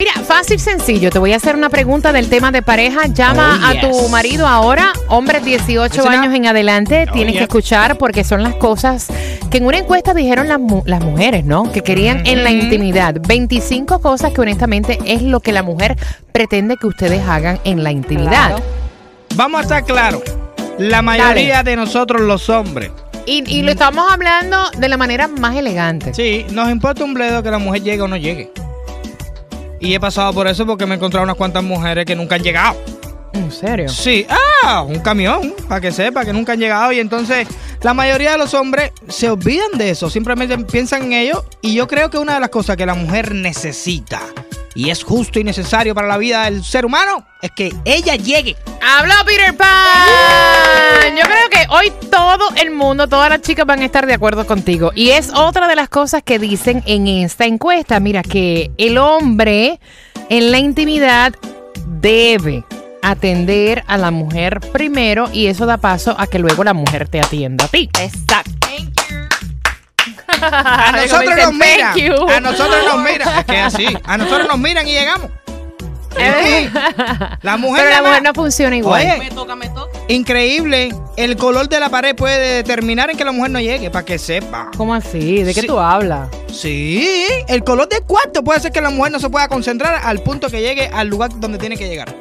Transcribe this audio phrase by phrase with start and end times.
[0.00, 1.10] Mira, fácil, sencillo.
[1.10, 3.06] Te voy a hacer una pregunta del tema de pareja.
[3.06, 7.06] Llama Oh, a tu marido ahora, hombres 18 Listen años en adelante.
[7.08, 9.08] Oh, Tienes que escuchar porque son las cosas
[9.50, 11.70] que en una encuesta dijeron las, mu- las mujeres, ¿no?
[11.70, 13.16] Que querían en la intimidad.
[13.28, 15.98] 25 cosas que honestamente es lo que la mujer
[16.32, 18.30] pretende que ustedes hagan en la intimidad.
[18.56, 18.64] Claro.
[19.34, 20.22] Vamos a estar claros.
[20.78, 22.90] La mayoría de nosotros los hombres,
[23.26, 26.14] Y, y lo estamos hablando de la manera más elegante.
[26.14, 28.50] sí, nos importa un bledo que la mujer llegue o no llegue.
[29.80, 32.42] Y he pasado por eso porque me he encontrado unas cuantas mujeres que nunca han
[32.42, 32.76] llegado.
[33.32, 33.88] ¿En serio?
[33.88, 34.26] Sí,
[34.64, 36.92] ah, un camión, para que sepa que nunca han llegado.
[36.92, 37.48] Y entonces
[37.82, 41.44] la mayoría de los hombres se olvidan de eso, simplemente piensan en ello.
[41.62, 44.20] Y yo creo que una de las cosas que la mujer necesita,
[44.74, 48.56] y es justo y necesario para la vida del ser humano, es que ella llegue.
[48.82, 51.16] ¡Habló Peter Pan!
[51.16, 54.46] Yo creo que hoy todo el mundo, todas las chicas van a estar de acuerdo
[54.46, 54.92] contigo.
[54.94, 57.98] Y es otra de las cosas que dicen en esta encuesta.
[58.00, 59.80] Mira, que el hombre
[60.28, 61.34] en la intimidad
[61.86, 62.64] debe
[63.02, 67.20] atender a la mujer primero y eso da paso a que luego la mujer te
[67.20, 67.88] atienda a ti.
[67.98, 68.60] Exacto.
[70.52, 71.94] A nosotros dicen, nos miran.
[71.94, 72.28] "Thank you".
[72.28, 73.28] A nosotros nos miran.
[73.38, 73.86] Es que es así.
[74.04, 75.30] A nosotros nos miran y llegamos.
[76.16, 76.68] Sí.
[77.42, 79.00] La mujer, Pero la mujer no funciona igual.
[79.00, 79.96] Oye, Me toca, me toca.
[80.08, 80.92] increíble.
[81.16, 84.18] El color de la pared puede determinar en que la mujer no llegue, para que
[84.18, 84.70] sepa.
[84.76, 85.44] ¿Cómo así?
[85.44, 85.66] ¿De qué Sí.
[85.68, 86.28] tú hablas?
[86.52, 87.06] Sí,
[87.46, 90.48] el color del cuarto puede hacer que la mujer no se pueda concentrar al punto
[90.50, 92.12] que llegue al lugar donde tiene que llegar.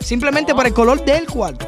[0.00, 1.67] Simplemente por el color del cuarto.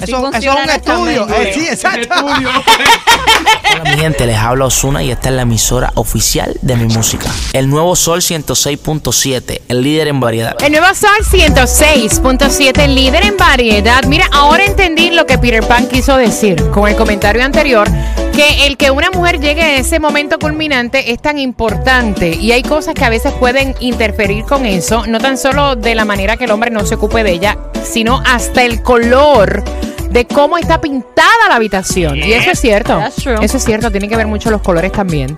[0.00, 1.28] Eso, eso es un estudio.
[1.28, 2.14] Eh, sí, exacto.
[2.24, 7.30] Hola mi gente, les habla Osuna y esta es la emisora oficial de mi música.
[7.52, 10.56] El nuevo Sol 106.7, el líder en variedad.
[10.62, 14.04] El nuevo Sol 106.7, líder en variedad.
[14.04, 17.88] Mira, ahora entendí lo que Peter Pan quiso decir con el comentario anterior,
[18.34, 22.62] que el que una mujer llegue a ese momento culminante es tan importante y hay
[22.62, 26.44] cosas que a veces pueden interferir con eso, no tan solo de la manera que
[26.44, 29.62] el hombre no se ocupe de ella, sino hasta el color
[30.10, 32.16] de cómo está pintada la habitación.
[32.18, 33.00] Y eso es cierto.
[33.16, 35.36] Eso es cierto, tiene que ver mucho los colores también.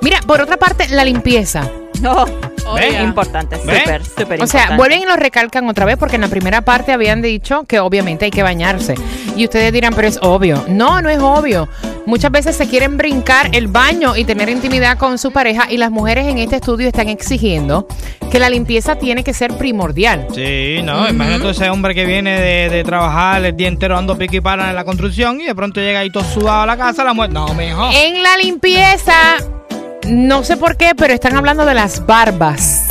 [0.00, 1.68] Mira, por otra parte, la limpieza.
[2.00, 2.26] No,
[2.76, 2.90] Ve.
[3.02, 3.80] importante, Ve.
[3.80, 4.76] súper, súper O sea, importante.
[4.76, 8.24] vuelven y lo recalcan otra vez porque en la primera parte habían dicho que obviamente
[8.26, 8.94] hay que bañarse.
[9.36, 10.64] Y ustedes dirán, pero es obvio.
[10.68, 11.68] No, no es obvio.
[12.08, 15.90] Muchas veces se quieren brincar el baño y tener intimidad con su pareja y las
[15.90, 17.86] mujeres en este estudio están exigiendo
[18.30, 20.26] que la limpieza tiene que ser primordial.
[20.34, 24.36] Sí, no, imagínate ese hombre que viene de, de trabajar el día entero dando pico
[24.36, 27.04] y para en la construcción y de pronto llega ahí todo sudado a la casa,
[27.04, 27.30] la mujer.
[27.30, 27.90] No, mijo.
[27.92, 29.36] En la limpieza,
[30.08, 32.86] no sé por qué, pero están hablando de las barbas.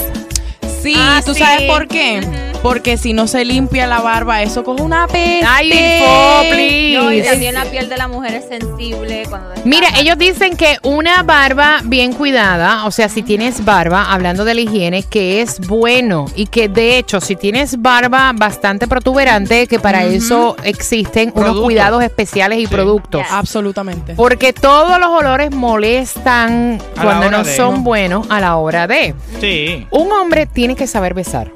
[0.84, 1.40] Sí, Ah, ¿tú sí.
[1.40, 2.22] sabes por qué?
[2.64, 5.42] Porque si no se limpia la barba, eso coge una peste.
[5.48, 6.94] Ay.
[6.96, 10.78] No, y también la piel de la mujer es sensible cuando Mira, ellos dicen que
[10.84, 15.60] una barba bien cuidada, o sea, si tienes barba, hablando de la higiene, que es
[15.68, 21.60] bueno y que de hecho, si tienes barba bastante protuberante, que para eso existen unos
[21.62, 22.74] cuidados especiales y Sí.
[22.74, 23.22] productos.
[23.22, 23.32] Yes.
[23.32, 24.14] Absolutamente.
[24.16, 27.82] Porque todos los olores molestan A cuando no de, son ¿no?
[27.82, 29.14] buenos a la hora de.
[29.40, 31.52] Sí, Un hombre tiene que saber besar.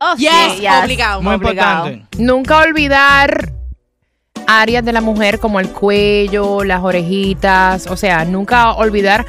[0.00, 0.70] Oh, sí, Yes, yes.
[0.82, 1.22] obligado.
[1.22, 1.88] muy Obligado.
[1.88, 2.22] importante.
[2.22, 3.52] Nunca olvidar
[4.46, 9.24] áreas de la mujer como el cuello, las orejitas, o sea, nunca olvidar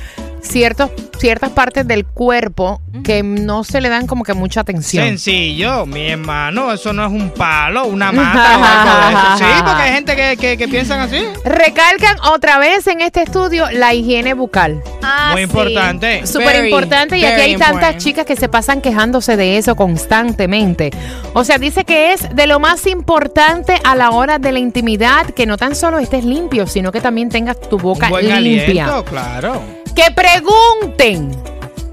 [0.48, 5.06] ciertos, ciertas partes del cuerpo que no se le dan como que mucha atención.
[5.06, 9.38] Sencillo, mi hermano, eso no es un palo, una mata o algo de eso.
[9.38, 11.24] Sí, porque hay gente que, que, que piensan así.
[11.46, 14.82] Recalcan otra vez en este estudio la higiene bucal.
[15.04, 15.44] Ah, Muy sí.
[15.44, 16.26] importante.
[16.28, 17.98] Súper importante y aquí hay tantas important.
[18.02, 20.92] chicas que se pasan quejándose de eso constantemente.
[21.34, 25.26] O sea, dice que es de lo más importante a la hora de la intimidad
[25.28, 28.86] que no tan solo estés limpio, sino que también tengas tu boca buen limpia.
[28.86, 29.62] aliento, claro.
[29.98, 31.32] Que pregunten.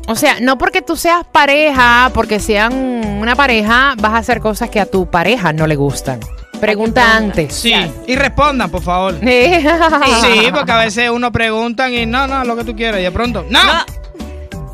[0.07, 2.75] O sea, no porque tú seas pareja, porque sean
[3.19, 6.21] una pareja, vas a hacer cosas que a tu pareja no le gustan.
[6.61, 7.55] Pregunta antes.
[7.55, 7.73] Sí,
[8.07, 9.15] y respondan, por favor.
[9.21, 13.11] Sí, porque a veces uno preguntan y no, no, lo que tú quieras, y de
[13.11, 13.65] pronto, no.
[13.65, 13.85] No.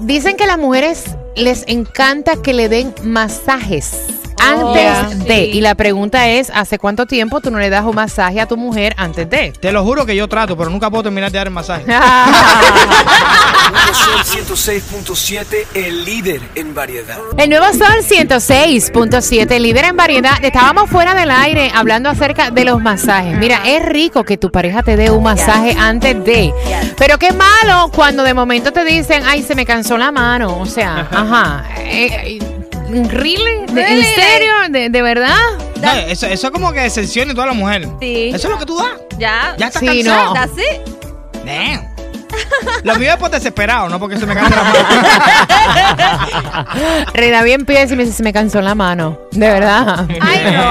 [0.01, 5.35] Dicen que a las mujeres les encanta que le den masajes Oh, antes de.
[5.37, 5.51] sí.
[5.55, 8.57] Y la pregunta es, ¿hace cuánto tiempo tú no le das un masaje a tu
[8.57, 9.53] mujer antes de?
[9.53, 11.85] Te lo juro que yo trato, pero nunca puedo terminar de dar el masaje.
[13.71, 17.19] Nuevo Sol 106.7, el líder en variedad.
[17.37, 20.43] El nuevo Sol 106.7, líder en variedad.
[20.43, 23.37] Estábamos fuera del aire hablando acerca de los masajes.
[23.39, 26.53] Mira, es rico que tu pareja te dé un masaje antes de.
[26.99, 30.59] Pero qué malo cuando de momento te dicen, ay, se me cansó la mano.
[30.59, 31.65] O sea, ajá.
[31.81, 32.60] eh, eh,
[32.91, 33.67] ¿Really?
[33.67, 34.01] ¿De- Really?
[34.07, 34.53] ¿En serio?
[34.71, 35.37] ¿De, de verdad?
[35.81, 37.89] No, eso, eso es como que decepciona a toda la mujer.
[38.01, 38.31] Sí.
[38.35, 38.89] Eso es lo que tú das.
[39.19, 39.55] Ya.
[39.59, 40.25] Ya estás Sí, cansado.
[40.27, 40.35] no.
[40.35, 40.81] ¿That's it?
[41.45, 41.91] Damn.
[42.85, 44.79] Lo mío es por desesperado, no porque se me cansa la mano.
[47.15, 49.19] Reda bien pies y me dice, se me cansó la mano.
[49.33, 50.07] De verdad.
[50.21, 50.63] Ay, no.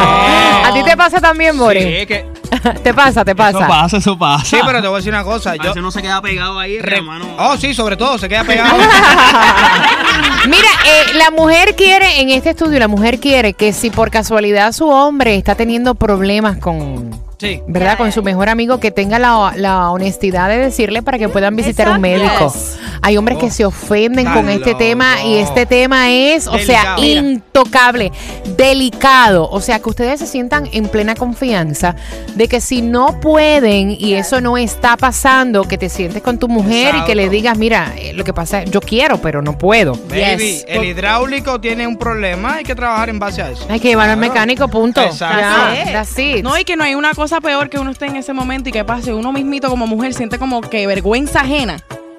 [0.67, 1.83] ¿A ti te pasa también, Boris?
[1.83, 2.25] Sí, que
[2.83, 3.23] ¿Te pasa?
[3.23, 3.59] ¿Te pasa?
[3.59, 4.45] eso pasa, eso pasa.
[4.45, 5.51] Sí, pero te voy a decir una cosa.
[5.51, 7.25] A Yo, veces uno se queda pegado ahí, Re- hermano.
[7.37, 8.75] Oh, sí, sobre todo, se queda pegado.
[10.47, 14.71] Mira, eh, la mujer quiere, en este estudio, la mujer quiere que si por casualidad
[14.73, 17.61] su hombre está teniendo problemas con, sí.
[17.67, 17.97] ¿verdad?
[17.97, 21.89] Con su mejor amigo, que tenga la, la honestidad de decirle para que puedan visitar
[21.89, 22.45] un Exacto.
[22.51, 22.53] médico.
[23.01, 26.95] Hay hombres que se ofenden con este tema y este tema es, o sea.
[26.99, 27.19] Mira.
[27.19, 28.11] intocable,
[28.57, 29.49] delicado.
[29.49, 31.95] O sea, que ustedes se sientan en plena confianza
[32.35, 36.47] de que si no pueden y eso no está pasando, que te sientes con tu
[36.47, 39.57] mujer y que le digas, mira, eh, lo que pasa es, yo quiero, pero no
[39.57, 39.93] puedo.
[40.09, 40.65] Baby, Yes.
[40.67, 43.65] el hidráulico tiene un problema, hay que trabajar en base a eso.
[43.69, 45.01] Hay que llevarlo al mecánico, punto.
[45.01, 45.39] Exacto.
[45.39, 46.43] Ya, it.
[46.43, 48.71] No, y que no hay una cosa peor que uno esté en ese momento y
[48.71, 51.77] que pase uno mismito como mujer siente como que vergüenza ajena.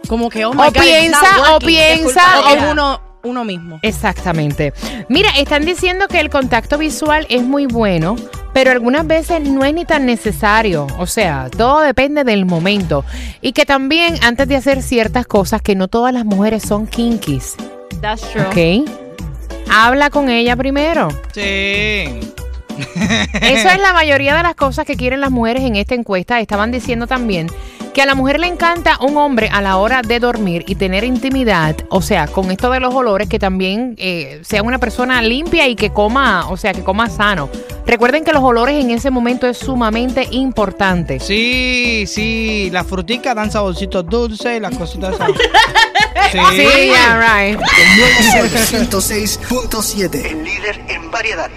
[0.09, 3.79] Como que, oh my O God, piensa- o piensa- o- uno, uno mismo.
[3.83, 4.73] Exactamente.
[5.09, 8.17] Mira, están diciendo que el contacto visual es muy bueno,
[8.55, 10.87] pero algunas veces no es ni tan necesario.
[10.99, 13.05] O sea, todo depende del momento.
[13.43, 17.57] Y que también antes de hacer ciertas cosas, que no todas las mujeres son kinkies.
[18.01, 18.47] That's true.
[18.85, 18.91] ¿Ok?
[19.71, 21.09] Habla con ella primero.
[21.33, 22.21] Sí.
[23.41, 26.41] Eso es la mayoría de las cosas que quieren las mujeres en esta encuesta.
[26.41, 27.49] Estaban diciendo también
[27.93, 31.05] que a la mujer le encanta un hombre a la hora de dormir y tener
[31.05, 35.67] intimidad, o sea, con esto de los olores, que también eh, sea una persona limpia
[35.67, 37.49] y que coma, o sea, que coma sano.
[37.87, 41.19] Recuerden que los olores en ese momento es sumamente importante.
[41.19, 45.31] Sí, sí, las fruticas dan saborcitos dulces, las cositas esas.
[46.33, 46.38] Sí.
[46.55, 47.59] Sí, yeah, right.
[47.59, 50.26] El nuevo Sol 106.7.
[50.26, 51.50] El líder en variedad.